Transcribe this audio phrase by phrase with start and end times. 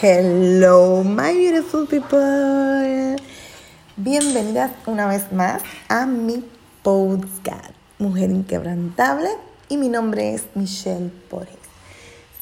[0.00, 3.16] Hello, my beautiful people.
[3.96, 6.44] Bienvenidas una vez más a mi
[6.84, 9.28] podcast, Mujer Inquebrantable.
[9.68, 11.58] Y mi nombre es Michelle Porres.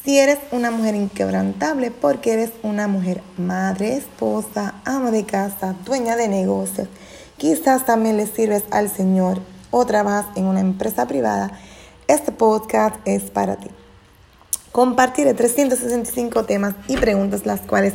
[0.04, 6.14] Si eres una mujer inquebrantable, porque eres una mujer madre, esposa, ama de casa, dueña
[6.16, 6.88] de negocios,
[7.38, 11.58] quizás también le sirves al Señor o trabajas en una empresa privada,
[12.06, 13.70] este podcast es para ti.
[14.77, 17.95] Compartiré 365 temas y preguntas las cuales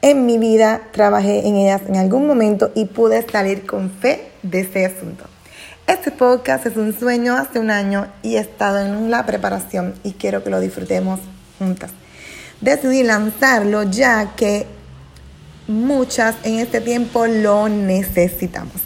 [0.00, 4.60] en mi vida trabajé en ellas en algún momento y pude salir con fe de
[4.60, 5.26] ese asunto.
[5.86, 10.12] Este podcast es un sueño hace un año y he estado en la preparación y
[10.12, 11.20] quiero que lo disfrutemos
[11.58, 11.90] juntas.
[12.62, 14.66] Decidí lanzarlo ya que
[15.68, 18.80] muchas en este tiempo lo necesitamos.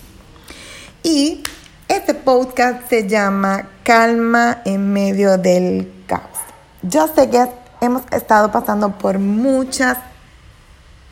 [1.05, 1.45] Y
[1.87, 5.98] este podcast se llama Calma en medio del.
[6.83, 7.45] Yo sé que
[7.81, 9.99] hemos estado pasando por muchas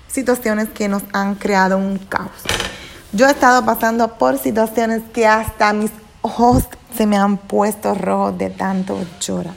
[0.06, 2.30] situaciones que nos han creado un caos.
[3.12, 5.90] Yo he estado pasando por situaciones que hasta mis
[6.22, 6.64] ojos
[6.96, 9.54] se me han puesto rojos de tanto llorar.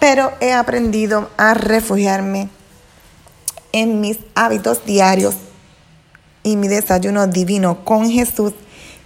[0.00, 2.48] Pero he aprendido a refugiarme
[3.72, 5.36] en mis hábitos diarios
[6.42, 8.54] y mi desayuno divino con Jesús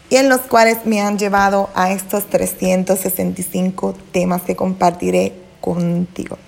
[0.08, 6.38] y en los cuales me han llevado a estos 365 temas que compartiré contigo.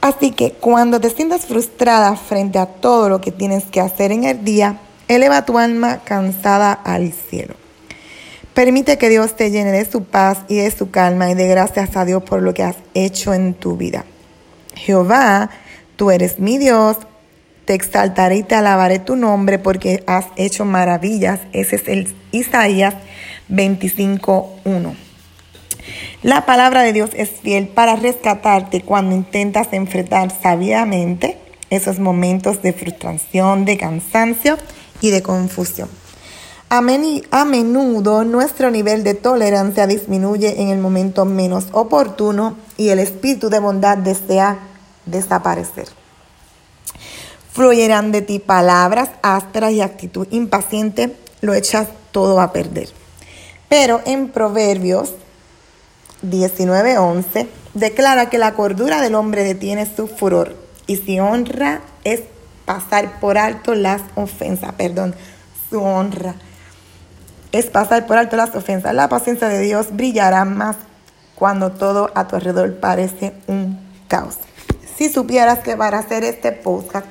[0.00, 4.24] Así que cuando te sientas frustrada frente a todo lo que tienes que hacer en
[4.24, 7.54] el día, eleva tu alma cansada al cielo.
[8.54, 11.96] Permite que Dios te llene de su paz y de su calma y de gracias
[11.96, 14.04] a Dios por lo que has hecho en tu vida.
[14.74, 15.50] Jehová,
[15.96, 16.96] tú eres mi Dios,
[17.64, 21.40] te exaltaré y te alabaré tu nombre porque has hecho maravillas.
[21.52, 22.94] Ese es el Isaías
[23.50, 25.07] 25.1.
[26.22, 31.38] La palabra de Dios es fiel para rescatarte cuando intentas enfrentar sabiamente
[31.70, 34.56] esos momentos de frustración, de cansancio
[35.00, 35.88] y de confusión.
[36.70, 43.48] A, menudo nuestro nivel de tolerancia disminuye en el momento menos oportuno y el espíritu
[43.48, 44.58] de bondad desea
[45.06, 45.86] desaparecer.
[47.52, 52.88] Fluirán de ti palabras ásperas y actitud impaciente, lo echas todo a perder.
[53.68, 55.14] Pero en Proverbios
[56.22, 60.54] 19:11 declara que la cordura del hombre detiene su furor
[60.86, 62.22] y si honra es
[62.64, 65.14] pasar por alto las ofensas, perdón,
[65.70, 66.34] su honra
[67.52, 68.94] es pasar por alto las ofensas.
[68.94, 70.76] La paciencia de Dios brillará más
[71.34, 74.36] cuando todo a tu alrededor parece un caos.
[74.96, 77.06] Si supieras que para hacer este podcast,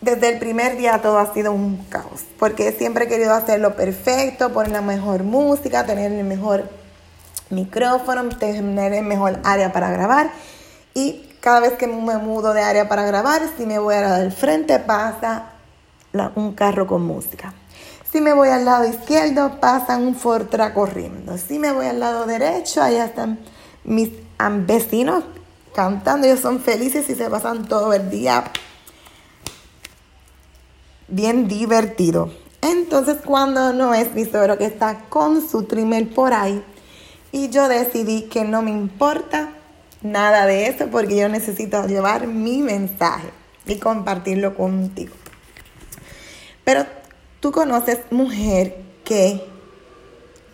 [0.00, 4.52] desde el primer día todo ha sido un caos, porque siempre he querido hacerlo perfecto,
[4.52, 6.68] poner la mejor música, tener el mejor
[7.50, 10.30] micrófono, tener mejor área para grabar.
[10.94, 14.18] Y cada vez que me mudo de área para grabar, si me voy a la
[14.18, 15.52] del frente, pasa
[16.34, 17.54] un carro con música.
[18.10, 21.38] Si me voy al lado izquierdo, pasa un Fortra corriendo.
[21.38, 23.38] Si me voy al lado derecho, allá están
[23.84, 24.10] mis
[24.66, 25.24] vecinos
[25.74, 26.26] cantando.
[26.26, 28.44] Ellos son felices y se pasan todo el día
[31.06, 32.32] bien divertido.
[32.62, 36.62] Entonces, cuando no es mi suegro que está con su trimmer por ahí,
[37.32, 39.52] y yo decidí que no me importa
[40.02, 43.28] nada de eso porque yo necesito llevar mi mensaje
[43.66, 45.14] y compartirlo contigo.
[46.64, 46.86] Pero
[47.40, 49.42] tú conoces mujer que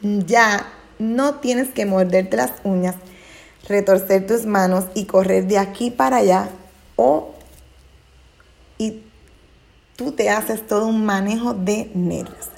[0.02, 2.96] ya no tienes que morderte las uñas,
[3.68, 6.48] retorcer tus manos y correr de aquí para allá
[6.96, 7.34] o
[8.78, 9.02] y
[9.96, 12.50] tú te haces todo un manejo de nervios.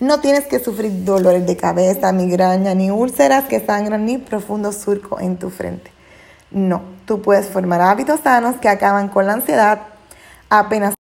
[0.00, 5.20] No tienes que sufrir dolores de cabeza, migraña, ni úlceras que sangran, ni profundo surco
[5.20, 5.90] en tu frente.
[6.50, 9.80] No, tú puedes formar hábitos sanos que acaban con la ansiedad
[10.50, 10.92] apenas